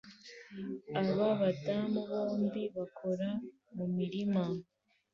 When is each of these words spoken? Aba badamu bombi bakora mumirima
Aba 0.99 1.27
badamu 1.41 1.99
bombi 2.09 2.63
bakora 2.75 3.29
mumirima 3.75 4.43